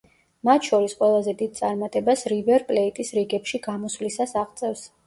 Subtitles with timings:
[0.47, 4.89] მათ შორის ყველაზე დიდ წარმატებას „რივერ პლეიტის“ რიგებში გამოსვლისას აღწევს.